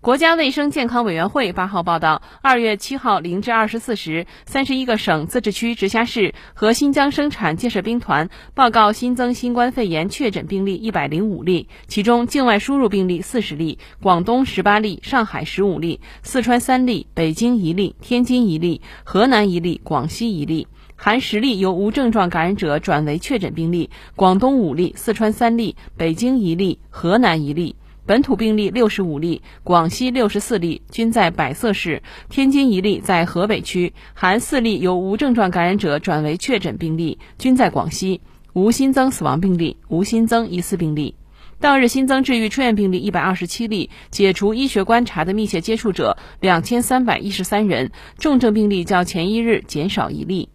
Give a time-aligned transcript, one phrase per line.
[0.00, 27.74] 国家卫生健康委员会八号报道，二月七号零至二十四时，三十一个省、自治区、直辖市和新疆生产建设兵团报告新增新冠肺炎确诊病例一百零五例，其中境外输入病例四十例，广东十八例，上海十五例，四川三例，北京一例，天津一例，河南一例，广西一例，含十例由无症状感染者转为确诊病例，广东五例，四川三例，北京一例，河南一例。
[28.08, 38.22] 本土病例六十五例，广西六十四例，均在百色市；天津一例在河北区，含四例由无症状感染者转为确诊病例，均在广西，
[38.54, 41.16] 无新增死亡病例，无新增疑似病例。
[41.60, 50.48] 当日新增治愈出院病例一百二十七例，解除医学观察的密切接触者两千三百一十三人，重症病例较前一日减少一例。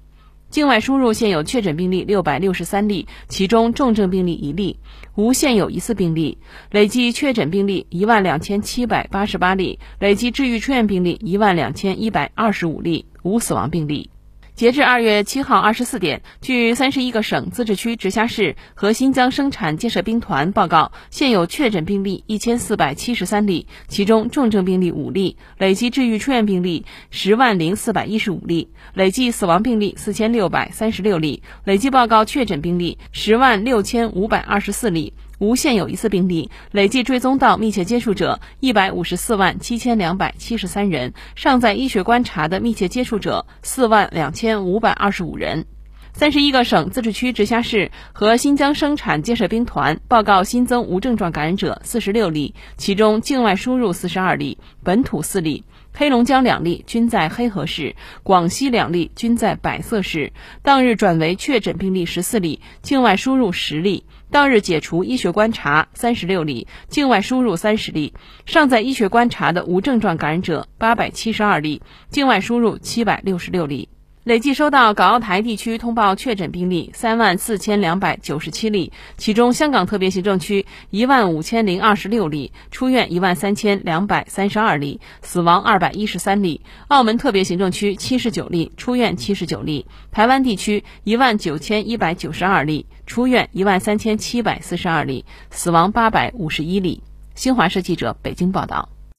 [0.54, 4.78] 境外输入现有确诊病例六百六十三例，其中重症病例一例，
[5.16, 6.38] 无现有疑似病例。
[6.70, 14.12] 累计确诊病例一万两千七百八十八例，累计治愈出院病例一万两千一百二十五例，无死亡病例。
[14.56, 35.14] 截至二月七号二十四点，据三十一个省、自治区、直辖市和新疆生产建设兵团报告，现有确诊病例一千四百七十三例，其中重症病例五例，累计治愈出院病例十万零四百一十五例，累计死亡病例四千六百三十六例，累计报告确诊病例十万六千五百二十四例。
[35.44, 45.66] 无现有疑似病例，累计追踪到密切接触者一百五十四万七千两百七十三人，尚在医学观察的密切接触者四万两千五百二十五人。
[46.14, 55.66] 三十一个省、自治区、直辖市和新疆生产建设兵团报告新增无症状感染者四十六例，其中境外输入四十二例，本土四例。
[55.96, 60.34] 黑龙江两例均在黑河市，广西两例均在百色市。
[60.64, 64.04] 当日转为确诊病例十四例，境外输入十例。
[64.32, 68.14] 当日解除医学观察三十六例，境外输入三十例，
[68.48, 73.90] 尚在医学观察的无症状感染者八百七十二例，境外输入七百六十六例。
[74.24, 97.04] 累计收到港澳台地区通报确诊病例三万四千两百九十七例，其中香港特别行政区一万五千零二十六例，出院一万三千两百三十二例，死亡二百一十三例；澳门特别行政区七十九例，出院七十九例；台湾地区一万九千一百九十二例，出院一万三千七百四十二例，死亡八百五十一例。
[97.36, 98.93] 新华社记者北京报道。